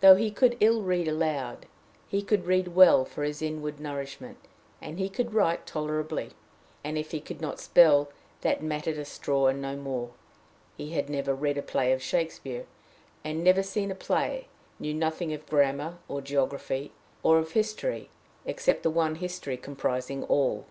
[0.00, 1.66] Though he could ill read aloud,
[2.08, 4.38] he could read well for his inward nourishment;
[4.80, 6.30] he could write tolerably,
[6.82, 8.10] and, if he could not spell,
[8.40, 10.10] that mattered a straw, and no more;
[10.76, 12.66] he had never read a play of Shakespeare
[13.24, 14.48] had never seen a play;
[14.80, 16.90] knew nothing of grammar or geography
[17.22, 18.10] or of history,
[18.44, 20.66] except the one history comprising all.